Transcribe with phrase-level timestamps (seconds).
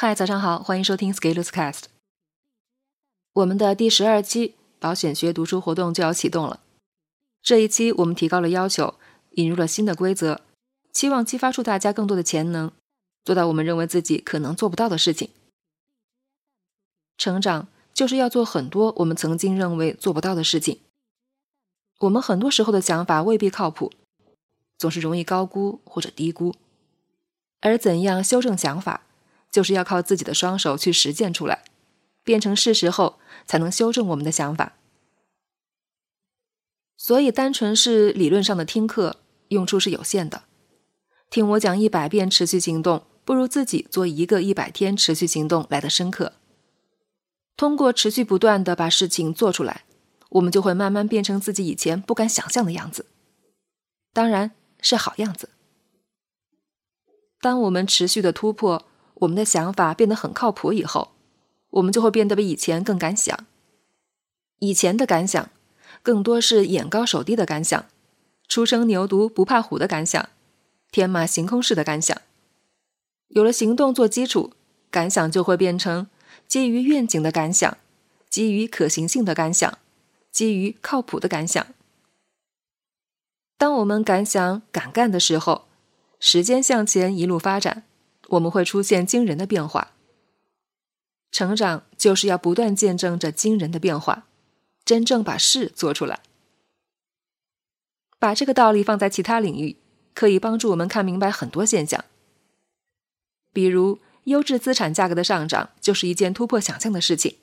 [0.00, 1.86] 嗨，早上好，欢迎收听 Scalers Cast。
[3.32, 6.60] 我们的第十二期保险学读书活动就要启动了。
[7.42, 8.94] 这一期我们提高了要求，
[9.32, 10.40] 引入了新的规则，
[10.92, 12.70] 期望激发出大家更多的潜能，
[13.24, 15.30] 做到我们认为自己可能做不到的事情。
[17.16, 20.78] 成长就是要做很多我们曾经认为做不到的事情。
[21.98, 23.92] 我们很多时候的想法未必靠谱，
[24.78, 26.54] 总是容易高估或者低估。
[27.58, 29.02] 而怎样修正想法？
[29.50, 31.64] 就是要靠自己的双手去实践出来，
[32.22, 34.74] 变成事实后，才能修正我们的想法。
[36.96, 40.42] 所以，单纯是理论上的听课，用处是有限的。
[41.30, 46.34] 听我讲一百遍持续行动，不如自己做一个一百天持续行动来的深刻。
[47.56, 49.84] 通过持续不断的把事情做出来，
[50.30, 53.06] 我们就会慢慢变成自己以前不敢想象的样子，
[54.12, 55.50] 当然是好样子。
[57.40, 58.84] 当我们持续的突破。
[59.20, 61.12] 我们的想法变得很靠谱以后，
[61.70, 63.46] 我们就会变得比以前更敢想。
[64.60, 65.50] 以前的敢想，
[66.02, 67.86] 更多是眼高手低的敢想，
[68.48, 70.28] 初生牛犊不怕虎的敢想，
[70.90, 72.16] 天马行空式的敢想。
[73.28, 74.52] 有了行动做基础，
[74.90, 76.08] 敢想就会变成
[76.46, 77.76] 基于愿景的敢想，
[78.30, 79.78] 基于可行性的敢想，
[80.30, 81.66] 基于靠谱的敢想。
[83.56, 85.66] 当我们敢想敢干的时候，
[86.20, 87.82] 时间向前一路发展。
[88.28, 89.92] 我们会出现惊人的变化。
[91.30, 94.26] 成长就是要不断见证这惊人的变化，
[94.84, 96.20] 真正把事做出来。
[98.18, 99.76] 把这个道理放在其他领域，
[100.14, 102.04] 可以帮助我们看明白很多现象。
[103.52, 107.36] 比如，优质资产价格的上涨就是一件突破想象的事情。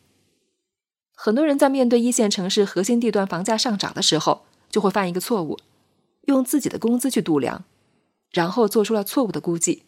[1.14, 5.58] 很多人在面对一线城市核心地段房价上涨的时候，就会犯一个错误，
[6.23, 7.64] 用自己的工资去度量，
[8.31, 9.83] 然后做出了错误的估计。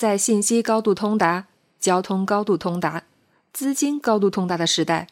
[0.00, 1.46] 在信息高度通达、
[1.78, 3.04] 交通高度通达、
[3.52, 5.08] 资金高度通达的时代，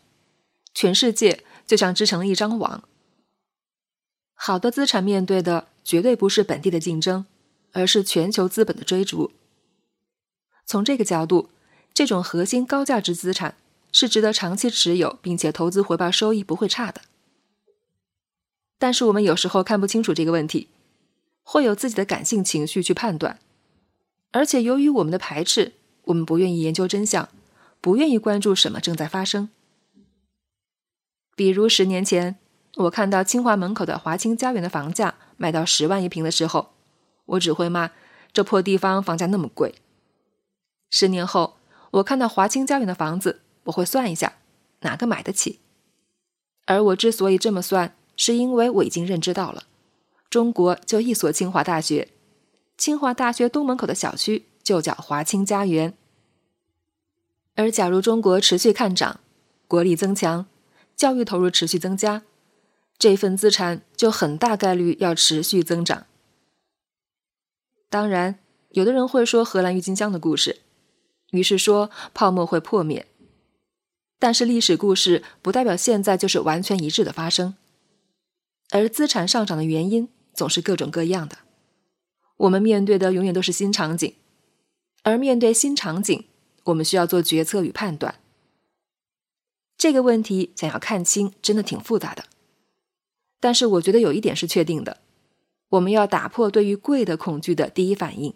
[0.72, 2.82] 全世界就像织成了一张网。
[4.32, 7.26] 好的资产面对的绝对不是本地的竞争，
[7.72, 9.30] 而是全球资本的追逐。
[10.64, 11.50] 从这个角度，
[11.92, 13.56] 这种核心高价值资产
[13.92, 17.02] 是值得长期持有，并且投资回报收益不会差的。
[18.78, 20.68] 但是我们有时候看不清楚这个问题，
[21.42, 23.38] 会有自己的感性情绪去判断。
[24.32, 25.72] 而且，由于我们的排斥，
[26.04, 27.28] 我们不愿意研究真相，
[27.80, 29.48] 不愿意关注什么正在发生。
[31.34, 32.36] 比如十年前，
[32.76, 36.74] 我看到清华门口的华清家园的房价卖到十万一平的时候，
[37.24, 37.92] 我只会骂
[38.32, 39.76] 这破地方房价那么贵。
[40.90, 41.56] 十年后，
[41.92, 44.34] 我看到华清家园的房子，我会算一下
[44.80, 45.60] 哪个买得起。
[46.66, 49.64] 而我之所以这么算，是因为我已经认知到了，
[50.28, 52.08] 中国就一所清华大学。
[52.78, 55.92] 清华大学东门口的小区就叫华清家园。
[57.56, 59.18] 而假如中国持续看涨，
[59.66, 60.46] 国力增强，
[60.94, 62.22] 教育投入持续增加，
[62.96, 66.06] 这份资产就很大概率要持续增长。
[67.90, 68.38] 当然，
[68.70, 70.60] 有的人会说荷兰郁金香的故事，
[71.32, 73.06] 于是说泡沫会破灭。
[74.20, 77.56] 但是历史故事不代表现在就是完全一致的发生，
[78.70, 81.38] 而资产上涨的原因总是各种各样的。
[82.38, 84.14] 我们面对的永远都是新场景，
[85.02, 86.24] 而面对新场景，
[86.64, 88.20] 我们需要做决策与判断。
[89.76, 92.24] 这个问题想要看清，真的挺复杂的。
[93.40, 94.98] 但是我觉得有一点是确定的，
[95.68, 98.34] 我们要打破对于贵的恐惧的第一反应。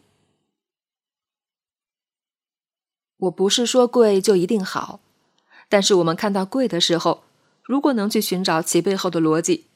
[3.19, 5.01] 我不是说贵就一定好，
[5.69, 7.25] 但是我们看到贵的时候，
[7.63, 9.67] 如果能去寻找其背后的逻辑，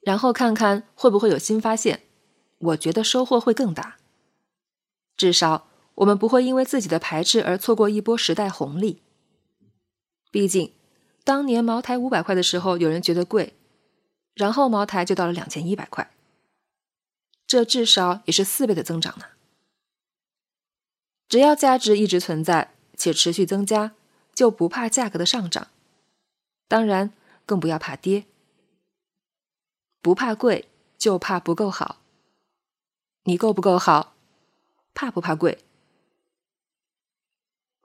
[0.00, 2.02] 然后看看会不会有新发现。
[2.58, 3.96] 我觉得收获会更大。
[5.16, 9.00] 至少我们不会因为自己的排斥而错过一波时代红利。
[10.30, 10.72] 毕竟，
[11.22, 13.54] 当年茅台五百块的时候，有人觉得贵，
[14.34, 16.10] 然后茅台就到了两千一百块，
[17.46, 19.26] 这至少也是四倍的增长呢。
[21.28, 23.94] 只要价值一直存在且持续增加，
[24.34, 25.68] 就不怕价格的上涨，
[26.66, 27.12] 当然
[27.46, 28.24] 更不要怕跌。
[30.02, 30.68] 不怕贵，
[30.98, 32.00] 就怕不够好。
[33.24, 34.14] 你够不够好？
[34.94, 35.58] 怕不怕贵？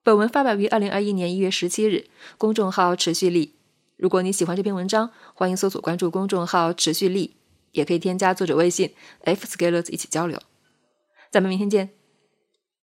[0.04, 3.56] 本文发表于二零二一年一月十七日，公众号持续力。
[3.96, 7.36] 如果你喜欢这篇文章，欢迎搜索关注公众号持续力，
[7.72, 10.42] 也可以添加作者微信 f scalers 一起交流。
[11.32, 11.99] 咱们明天见。